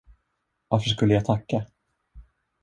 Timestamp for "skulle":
0.89-1.13